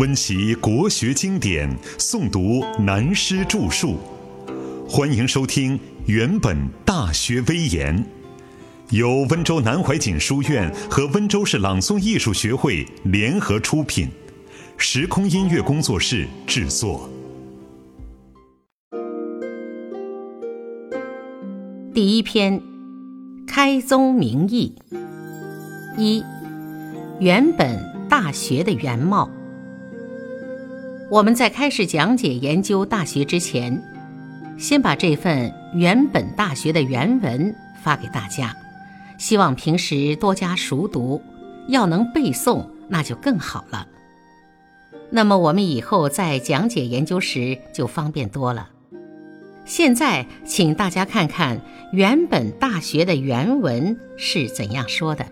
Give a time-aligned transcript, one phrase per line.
[0.00, 3.98] 温习国学经典，诵读南师著述。
[4.88, 6.56] 欢迎收听《原本
[6.86, 7.94] 大学威严》，
[8.96, 14.08] 由温州南怀瑾书院和温州市朗诵艺术学会联合出品，
[14.78, 17.06] 时空音乐工作室制作。
[21.92, 22.58] 第一篇：
[23.46, 24.74] 开宗明义。
[25.98, 26.24] 一、
[27.18, 29.28] 原本大学的原貌。
[31.10, 33.82] 我们在开始讲解研究《大学》之前，
[34.56, 37.52] 先把这份原本《大学》的原文
[37.82, 38.56] 发给大家，
[39.18, 41.20] 希望平时多加熟读，
[41.66, 43.88] 要能背诵那就更好了。
[45.10, 48.70] 那么我们以后在讲解研究时就方便多了。
[49.64, 51.60] 现在，请大家看看
[51.92, 55.26] 原本《大学》的原文是怎样说的：“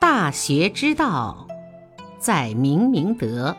[0.00, 1.47] 大学之道。”
[2.18, 3.56] 在明明德，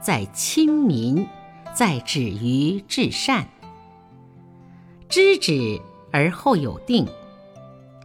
[0.00, 1.26] 在亲民，
[1.74, 3.46] 在止于至善。
[5.08, 5.80] 知止
[6.10, 7.06] 而后有定，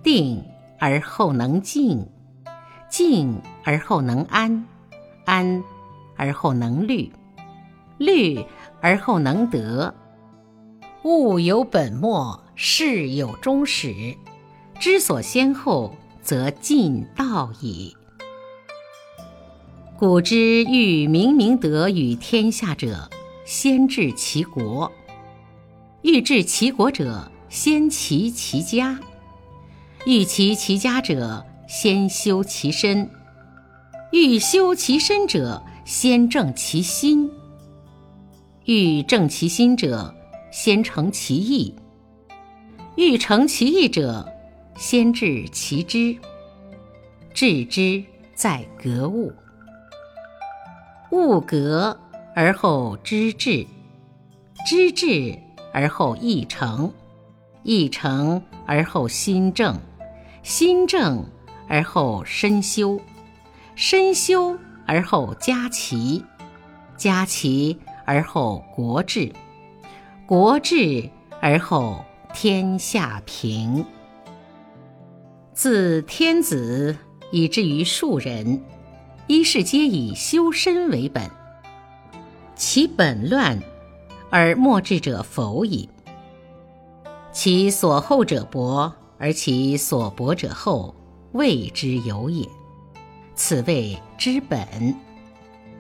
[0.04, 0.44] 定
[0.78, 2.08] 而后能静，
[2.90, 4.66] 静而后能安，
[5.26, 5.64] 安
[6.16, 7.12] 而后能虑，
[7.98, 8.46] 虑
[8.82, 9.96] 而后能得。
[11.04, 14.16] 物有本末，事有终始，
[14.78, 17.97] 知所先后，则近道矣。
[20.00, 23.10] 古之欲明明德于天下者，
[23.46, 24.92] 先治其国；
[26.04, 28.96] 欲治其国者，先齐其家；
[30.06, 33.08] 欲齐其家者，先修其身；
[34.12, 37.28] 欲修其身者，先正其心；
[38.66, 40.14] 欲正其心者，
[40.52, 41.74] 先诚其意；
[42.96, 44.32] 欲诚其意者，
[44.78, 46.16] 先治其知。
[47.34, 48.04] 治之
[48.36, 49.34] 在格物。
[51.12, 51.98] 物格
[52.36, 53.66] 而后知至，
[54.68, 55.38] 知至
[55.74, 56.92] 而后意诚，
[57.64, 59.80] 意诚而后心正，
[60.44, 61.26] 心正
[61.70, 63.00] 而后身修，
[63.74, 66.24] 身修而后家齐，
[66.98, 69.32] 家齐而后国治，
[70.26, 71.10] 国治
[71.40, 72.04] 而后
[72.34, 73.86] 天下平。
[75.54, 76.96] 自天子
[77.32, 78.62] 以至于庶人。
[79.28, 81.30] 一是皆以修身为本，
[82.56, 83.60] 其本乱
[84.30, 85.90] 而末治者否矣。
[87.34, 90.96] 其所厚者薄，而其所薄者厚，
[91.34, 92.48] 谓之有也。
[93.36, 94.96] 此谓知本，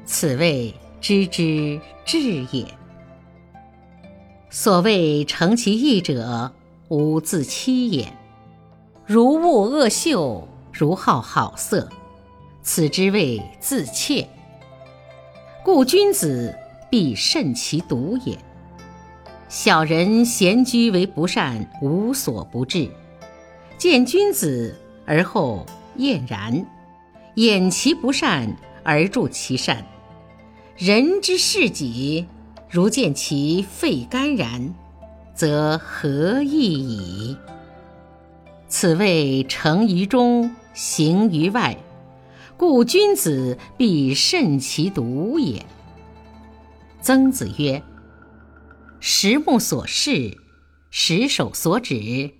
[0.03, 2.65] 此谓知之至也。
[4.49, 6.51] 所谓诚其意者，
[6.89, 8.11] 无自欺也。
[9.05, 11.89] 如恶恶秀，如好好色。
[12.67, 14.27] 此之谓自怯。
[15.63, 16.53] 故君子
[16.91, 18.37] 必慎其独也。
[19.47, 22.89] 小人闲居为不善，无所不至。
[23.77, 26.65] 见君子而后厌然，
[27.35, 28.53] 掩其不善
[28.83, 29.85] 而助其善。
[30.75, 32.27] 人之视己，
[32.69, 34.75] 如见其肺肝然，
[35.33, 37.37] 则何益矣？
[38.67, 41.77] 此谓诚于中，行于外。
[42.57, 45.63] 故君子必慎其独也。
[47.01, 47.83] 曾子曰
[48.99, 50.35] ：“十目所视，
[50.89, 52.31] 十手所指，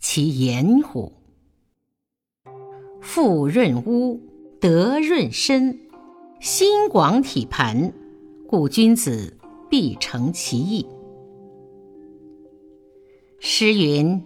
[0.00, 1.12] 其言乎？”
[3.00, 4.20] 腹润屋，
[4.60, 5.78] 德润身，
[6.40, 7.92] 心广体盘，
[8.48, 9.38] 故君子
[9.70, 10.84] 必诚其意。
[13.38, 14.20] 诗云：“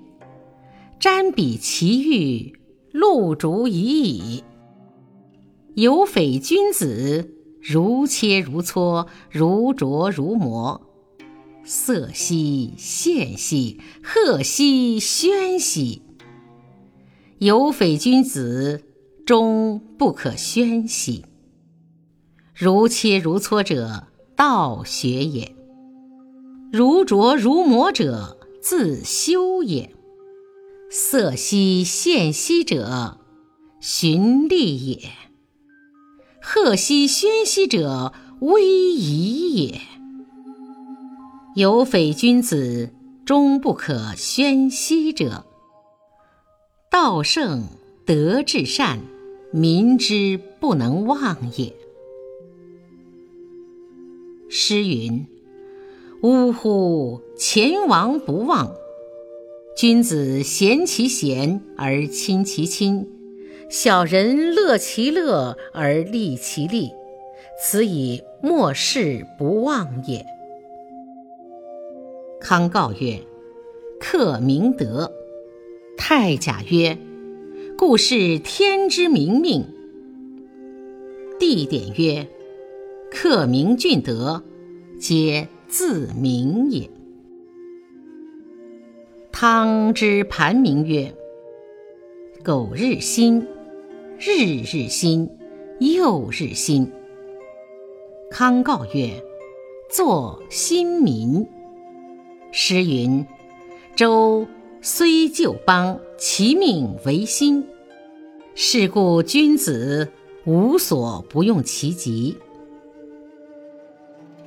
[0.98, 2.59] 瞻彼其玉，
[2.91, 4.42] 露竹以矣。”
[5.80, 10.82] 有匪君子，如切如磋，如琢如磨，
[11.64, 16.02] 色兮宪兮，赫兮宣兮。
[17.38, 18.84] 有匪君子，
[19.24, 21.24] 终不可宣兮。
[22.54, 24.06] 如切如磋者，
[24.36, 25.54] 道学也；
[26.71, 29.94] 如琢如磨者，自修也。
[30.91, 33.16] 色兮宪兮者，
[33.80, 35.09] 循吏也。
[36.42, 39.81] 赫兮宣兮者，威仪也。
[41.54, 42.91] 有匪君子，
[43.27, 45.45] 终不可宣兮者，
[46.91, 47.65] 道圣
[48.07, 49.01] 德至善，
[49.53, 51.75] 民之不能忘也。
[54.48, 55.27] 诗云
[56.22, 57.21] ：“呜呼！
[57.36, 58.75] 前王不忘。
[59.77, 63.07] 君子贤其贤而亲其亲。”
[63.71, 66.93] 小人乐其乐而利其利，
[67.63, 70.27] 此以莫世不忘也。”
[72.41, 73.21] 康告曰
[74.01, 75.13] ：“克明德。”
[75.97, 76.99] 太甲曰
[77.78, 79.65] ：“故是天之明命。”
[81.39, 82.27] 地点曰
[83.09, 84.43] ：“克明俊德，
[84.99, 86.91] 皆自明也。”
[89.31, 91.15] 汤之盘铭曰
[92.43, 93.47] ：“苟日新，
[94.22, 95.31] 日日新，
[95.78, 96.93] 又日新。”
[98.31, 99.15] 康告曰
[99.91, 101.49] ：“作新民。”
[102.53, 103.27] 诗云
[103.97, 104.47] ：“周
[104.83, 107.67] 虽旧邦，其命维新。
[108.55, 110.13] 是故君子
[110.45, 112.37] 无所不用其极。”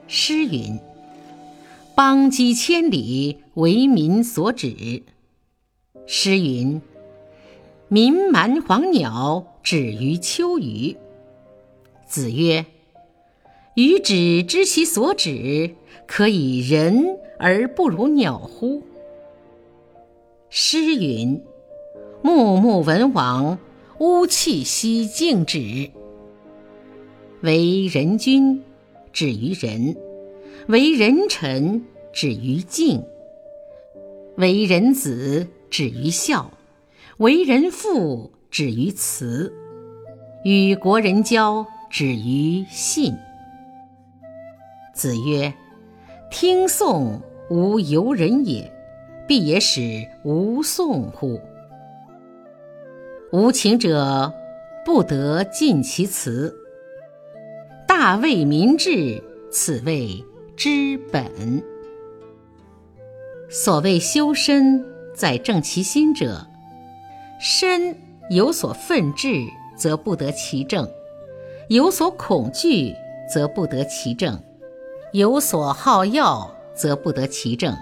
[0.05, 0.79] 诗云。
[1.95, 5.01] 邦畿千里，为民所指。
[6.05, 6.79] 诗云
[7.89, 10.95] ：“民蛮黄鸟，止于秋鱼。”
[12.05, 12.65] 子曰
[13.75, 15.71] ：“予止知其所止，
[16.05, 18.83] 可以人而不如鸟乎？”
[20.49, 21.41] 诗云
[22.21, 23.57] ：“穆穆文王，
[23.97, 25.89] 乌气息静止。”
[27.41, 28.61] 为人君，
[29.11, 29.97] 止于仁。
[30.67, 31.83] 为人臣，
[32.13, 33.01] 止于敬；
[34.37, 36.51] 为人子，止于孝；
[37.17, 39.51] 为人父，止于慈；
[40.43, 43.17] 与国人交，止于信。
[44.93, 45.51] 子曰
[46.29, 47.19] ：“听讼，
[47.49, 48.71] 无由人也，
[49.27, 51.41] 必也使无讼乎？
[53.31, 54.31] 无情者，
[54.85, 56.55] 不得尽其辞。
[57.87, 60.23] 大为民治，此谓。”
[60.55, 61.63] 之本，
[63.49, 64.85] 所谓修身，
[65.15, 66.45] 在正其心者。
[67.39, 67.97] 身
[68.29, 70.85] 有所愤志，则不得其正；
[71.69, 72.93] 有所恐惧，
[73.31, 74.37] 则不得其正；
[75.11, 77.73] 有所好药，则不得其正；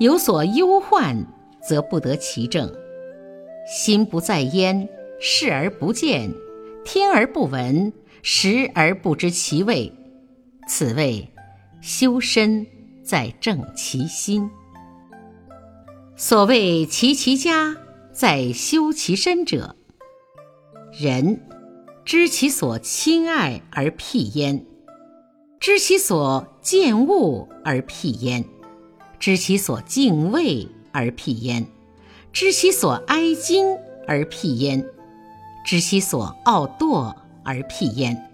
[0.00, 1.24] 有所忧患，
[1.60, 2.72] 则不得其正。
[3.66, 4.88] 心不在焉，
[5.20, 6.32] 视而不见，
[6.84, 7.92] 听而不闻，
[8.22, 9.92] 食而不知其味，
[10.66, 11.28] 此谓。
[11.80, 12.64] 修身
[13.02, 14.48] 在正其心。
[16.14, 17.76] 所谓齐其家，
[18.22, 19.74] 在修其身者。
[20.92, 21.40] 人
[22.04, 24.64] 知其所亲爱而辟焉，
[25.58, 28.44] 知其所见恶而辟焉，
[29.18, 31.66] 知其所敬畏而辟焉，
[32.32, 33.76] 知其所哀矜
[34.06, 34.86] 而辟焉，
[35.66, 38.30] 知其所傲惰而辟焉。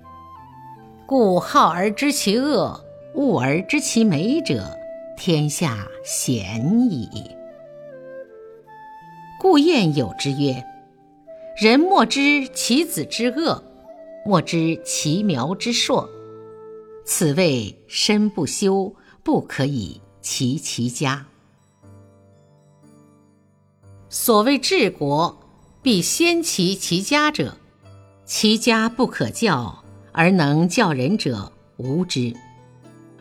[1.07, 2.85] 故好而知其恶。
[3.15, 4.71] 恶而知其美者，
[5.17, 7.09] 天下鲜矣。
[9.39, 10.65] 故谚有之曰
[11.57, 13.63] ：“人莫知其子之恶，
[14.27, 16.09] 莫知其苗之硕。”
[17.07, 18.93] 此谓身不修，
[19.23, 21.25] 不可以齐其家。
[24.09, 25.39] 所谓治国，
[25.83, 27.57] 必先齐其家者，
[28.25, 32.35] 其家不可教而能教人者，无之。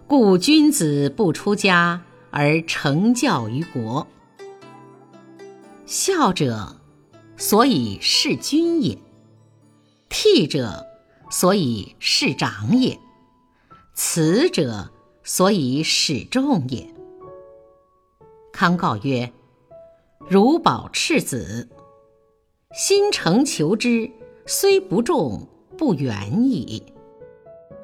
[0.08, 4.08] 故君子不出家而成教于国。
[5.90, 6.82] 孝者，
[7.38, 8.98] 所以事君也；
[10.10, 10.86] 悌者，
[11.30, 13.00] 所以事长也；
[13.96, 14.92] 慈者，
[15.24, 16.94] 所以使众也。
[18.52, 19.32] 康告曰
[20.30, 21.70] ：“如保赤子，
[22.74, 24.12] 心诚求之，
[24.46, 26.84] 虽不重，不远矣。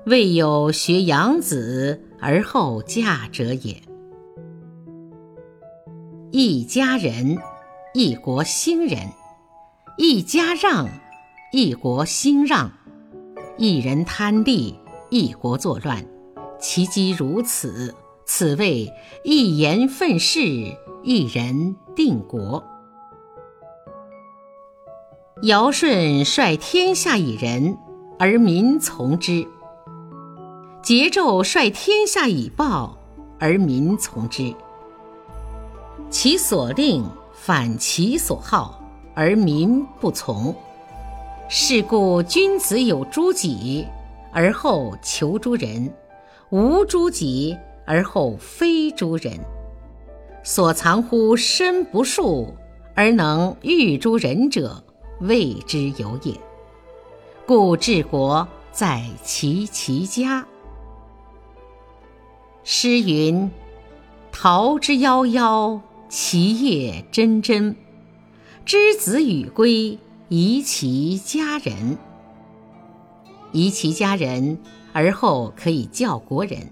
[0.08, 3.82] 未有学养子。”而后嫁者也。
[6.32, 7.38] 一家人，
[7.96, 9.08] 一国兴仁；
[10.00, 10.90] 一家让，
[11.52, 12.72] 一国兴让；
[13.56, 14.80] 一人贪利，
[15.12, 16.04] 一国作乱。
[16.60, 17.94] 其机如此，
[18.26, 18.92] 此谓
[19.24, 20.42] 一言愤世，
[21.04, 22.64] 一人定国。
[25.44, 27.78] 尧舜率天下以仁，
[28.18, 29.46] 而民从之。
[30.82, 32.98] 桀纣率天下以暴，
[33.40, 34.56] 而民从之；
[36.10, 37.06] 其所令
[37.46, 38.82] 反其所好，
[39.14, 40.56] 而民不从。
[41.50, 43.86] 是故君子有诸己，
[44.32, 45.92] 而后求诸人；
[46.52, 49.38] 无诸己，而后非诸人。
[50.42, 52.56] 所藏乎身不术，
[52.96, 54.82] 而能御诸人者，
[55.20, 56.34] 谓之有也。
[57.46, 60.48] 故治国在齐其家。
[62.64, 63.52] 诗云
[64.32, 65.78] ：“桃之夭夭，
[66.16, 67.74] 其叶蓁蓁。
[68.66, 69.98] 之子与归，
[70.30, 71.98] 宜其家人。
[73.52, 74.60] 宜其家人，
[74.92, 76.70] 而后可以教国人。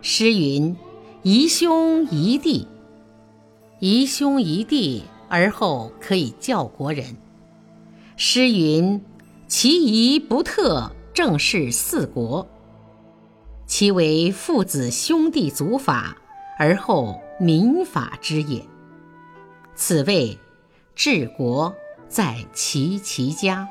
[0.00, 0.74] 诗云
[1.22, 2.66] ：“宜兄宜弟，
[3.80, 7.18] 宜兄宜弟，而后可以教国人。”
[8.16, 8.98] 诗云
[9.46, 12.48] ：“其仪不特，正是四国。”
[13.68, 16.16] 其为父子兄弟祖法，
[16.58, 18.62] 而后民法之也。
[19.74, 20.38] 此谓
[20.94, 21.74] 治国
[22.06, 23.66] 在齐其家。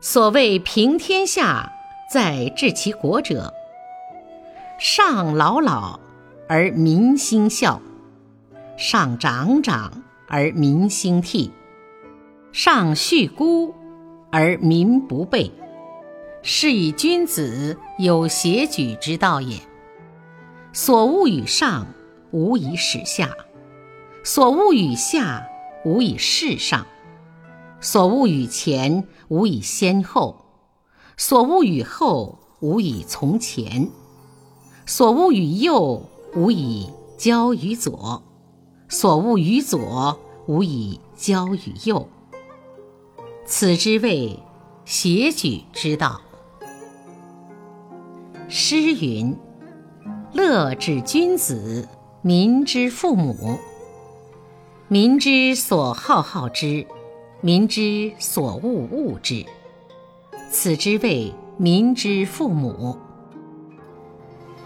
[0.00, 1.72] 所谓平天下，
[2.10, 3.52] 在治其国者。
[4.78, 6.00] 上老老
[6.48, 7.82] 而民兴孝，
[8.78, 11.50] 上长长而民兴替，
[12.52, 13.74] 上恤孤
[14.30, 15.52] 而民不备，
[16.42, 19.58] 是以君子有协举之道也。
[20.72, 21.86] 所恶与上，
[22.30, 23.28] 无以使下；
[24.22, 25.46] 所恶与下，
[25.84, 26.86] 无以事上。
[27.80, 30.36] 所恶与前，无以先后；
[31.16, 33.88] 所恶与后，无以从前；
[34.86, 36.02] 所恶与右，
[36.34, 38.22] 无以交于左；
[38.88, 42.06] 所恶与左，无以交于右。
[43.44, 44.38] 此之谓
[44.84, 46.20] 协举之道。
[48.48, 49.34] 诗云
[50.32, 51.88] ：“乐之君子，
[52.22, 53.58] 民之父母。
[54.88, 56.86] 民之所好好之。”
[57.42, 59.46] 民之所恶恶之，
[60.50, 62.98] 此之谓民之父母。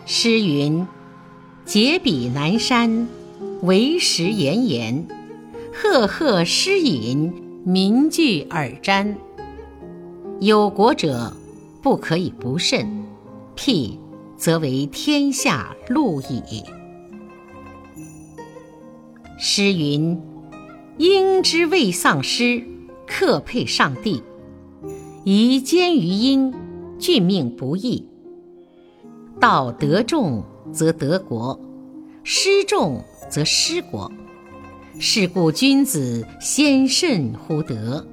[0.07, 0.85] 诗云
[1.65, 3.07] ：“结彼南山，
[3.63, 5.07] 为石岩岩。
[5.73, 7.33] 赫赫诗隐，
[7.65, 9.15] 民具尔瞻。”
[10.43, 11.33] 有国者，
[11.81, 13.05] 不可以不慎，
[13.55, 13.97] 辟
[14.37, 16.63] 则为天下路矣。
[19.39, 20.21] 诗云。
[20.97, 22.63] 鹰之未丧失，
[23.05, 24.23] 克配上帝。
[25.25, 26.55] 宜兼于鹰，
[27.01, 28.07] 俊命不易。
[29.41, 31.59] 道德重则得国，
[32.23, 34.13] 失重则失国。
[35.01, 38.07] 是故君子先慎乎德。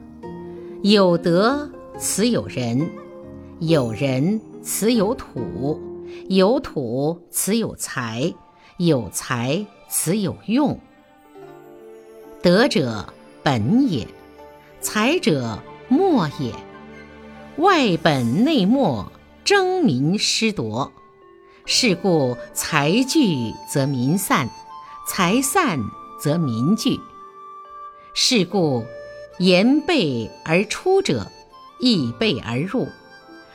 [0.82, 2.80] 有德，此有人；
[3.60, 5.80] 有人，此有土；
[6.30, 8.34] 有土，此有财；
[8.78, 10.80] 有财，此有用。
[12.42, 13.14] 德者
[13.44, 14.08] 本也，
[14.80, 16.54] 才者末也。
[17.58, 19.12] 外本内末，
[19.44, 20.92] 争民失夺。
[21.66, 24.50] 是故财聚则民散，
[25.08, 25.80] 财散
[26.20, 27.00] 则民聚。
[28.14, 28.84] 是故
[29.38, 31.32] 言备而出者，
[31.80, 32.88] 亦备而入；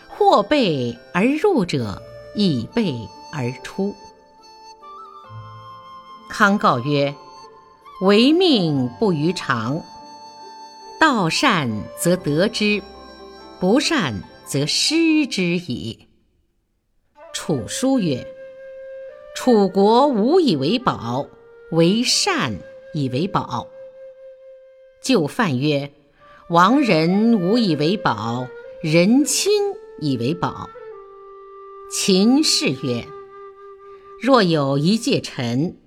[0.08, 2.00] 或备而入者，
[2.36, 3.92] 以备而出。
[6.28, 7.12] 康告曰。
[8.02, 9.82] 唯命不于常，
[11.00, 12.82] 道善则得之，
[13.58, 16.06] 不善则失之矣。
[17.32, 18.26] 楚书曰
[19.34, 21.26] ：“楚国无以为宝，
[21.70, 22.58] 为善
[22.92, 23.66] 以为宝。”
[25.00, 25.90] 就范曰
[26.50, 28.46] ：“亡人无以为宝，
[28.82, 29.50] 人亲
[30.00, 30.68] 以为宝。”
[31.98, 33.06] 秦氏曰
[34.20, 35.78] ：“若有一介臣。”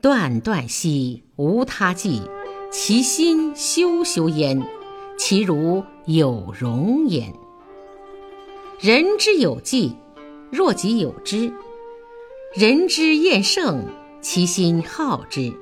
[0.00, 2.22] 断断兮，无他计，
[2.72, 4.66] 其心修修焉，
[5.18, 7.34] 其如有容焉。
[8.80, 9.94] 人之有计，
[10.50, 11.52] 若己有之；
[12.54, 13.84] 人之厌胜，
[14.22, 15.52] 其心好之。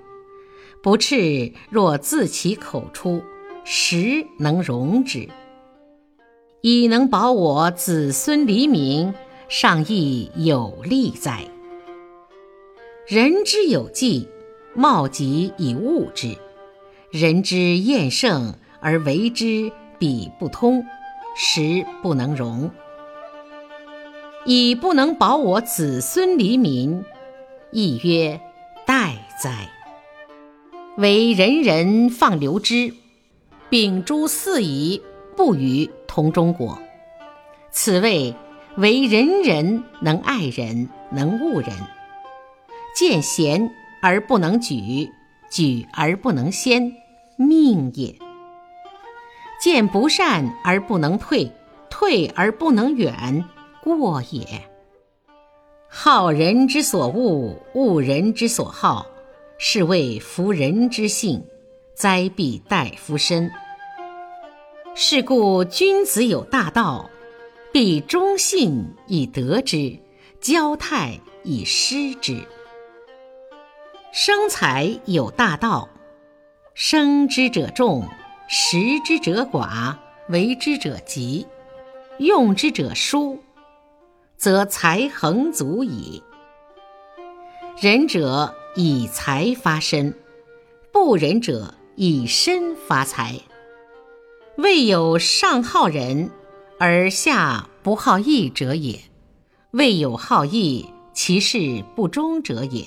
[0.85, 3.21] 不赤若自其口出，
[3.65, 5.29] 实能容之。
[6.63, 9.13] 以能保我子孙黎民，
[9.49, 11.45] 尚亦有利哉？
[13.07, 14.29] 人之有计，
[14.75, 16.37] 貌己以物之；
[17.13, 20.85] 人之厌胜而为之，彼不通，
[21.37, 22.69] 实不能容。
[24.45, 27.05] 以不能保我子孙黎民，
[27.71, 28.41] 亦曰
[28.85, 29.71] 待哉！
[30.99, 32.93] 唯人人放流之，
[33.71, 35.01] 秉诸四夷，
[35.37, 36.77] 不与同中国。
[37.71, 38.35] 此谓
[38.79, 41.71] 唯人人能爱人，能恶人。
[42.95, 43.71] 见贤
[44.03, 45.11] 而不能举，
[45.51, 46.93] 举而不能先，
[47.37, 48.19] 命也；
[49.61, 51.51] 见不善而不能退，
[51.89, 53.45] 退而不能远，
[53.83, 54.47] 过也。
[55.89, 59.07] 好人之所恶，恶人之所好，
[59.57, 61.43] 是谓夫人之性，
[61.95, 63.51] 灾必待夫身。
[64.95, 67.09] 是故君子有大道，
[67.73, 69.99] 必忠信以得之，
[70.41, 72.43] 交泰以失之。
[74.13, 75.89] 生财有大道，
[76.75, 78.09] 生之者众，
[78.49, 79.95] 食之者寡，
[80.29, 81.47] 为之者急，
[82.19, 83.43] 用之者疏，
[84.39, 86.23] 则财恒足矣。
[87.79, 90.15] 仁者以财发身，
[90.91, 93.39] 不仁者以身发财。
[94.57, 96.31] 未有上好人
[96.79, 99.01] 而下不好义者也，
[99.71, 102.87] 未有好义其事不忠者也。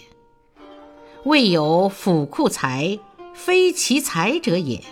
[1.23, 2.99] 未有府库财，
[3.33, 4.83] 非其财者也。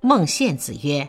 [0.00, 1.08] 孟献子曰：“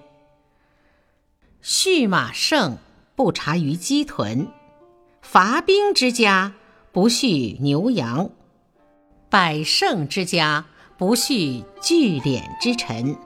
[1.63, 2.77] 畜马胜，
[3.15, 4.45] 不察于鸡豚；
[5.23, 6.53] 伐兵之家，
[6.91, 8.29] 不畜牛羊；
[9.27, 10.67] 百胜之家，
[10.99, 13.17] 不畜聚敛之臣。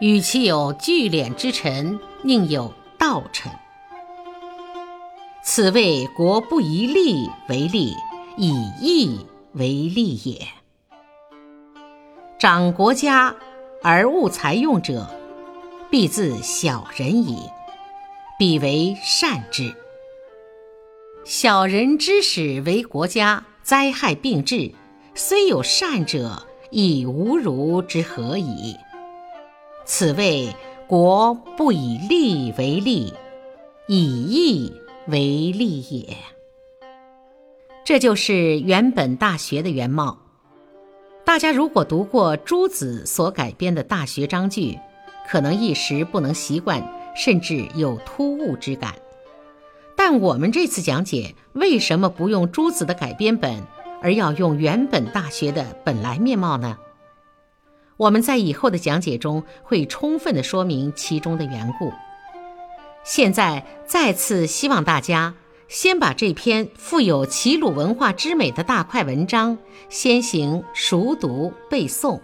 [0.00, 3.50] 与其有聚敛之臣，宁有盗臣。
[5.42, 7.94] 此谓国不以利为利，
[8.36, 9.26] 以义。”
[9.56, 10.46] 为利也。
[12.38, 13.34] 长国家
[13.82, 15.08] 而务财用者，
[15.90, 17.38] 必自小人矣。
[18.38, 19.74] 彼为善之。
[21.24, 24.74] 小人之使为国家，灾害并至，
[25.14, 28.76] 虽有善者，亦无如之何矣。
[29.88, 30.52] 此谓
[30.88, 33.14] 国不以利为利，
[33.86, 34.72] 以义
[35.06, 35.20] 为
[35.52, 36.16] 利也。
[37.84, 40.18] 这就是原本《大学》的原貌。
[41.24, 44.76] 大家如果读过朱子所改编的《大学》章句，
[45.28, 48.92] 可能一时不能习惯，甚至有突兀之感。
[49.94, 53.62] 但我们这次讲解为什么不用朱子的改编本，
[54.02, 56.76] 而要用原本《大学》的本来面貌呢？
[57.96, 61.92] 我们在以后的讲解中会充分的说明其中的缘故。
[63.04, 65.34] 现在再次希望大家。
[65.68, 72.20] 先把这篇富有齐鲁文化之美的大块文章先行熟读背诵。